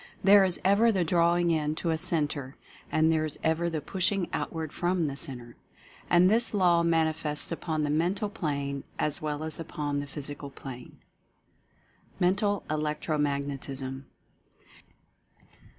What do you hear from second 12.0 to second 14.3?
MENTAL ELECTRO MAGNETISM.